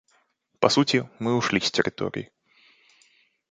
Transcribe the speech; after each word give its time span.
По 0.59 0.69
сути, 0.69 1.07
мы 1.19 1.35
ушли 1.37 1.59
с 1.59 1.69
территории. 1.69 2.31